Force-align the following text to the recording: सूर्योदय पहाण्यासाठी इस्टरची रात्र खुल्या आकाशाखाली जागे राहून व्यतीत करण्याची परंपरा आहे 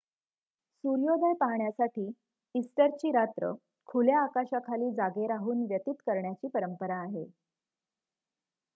सूर्योदय 0.83 1.33
पहाण्यासाठी 1.39 2.05
इस्टरची 2.55 3.11
रात्र 3.11 3.51
खुल्या 3.89 4.19
आकाशाखाली 4.21 4.91
जागे 4.93 5.27
राहून 5.27 5.65
व्यतीत 5.65 6.01
करण्याची 6.05 6.47
परंपरा 6.49 6.97
आहे 7.01 7.25